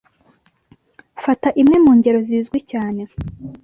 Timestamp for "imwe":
1.61-1.77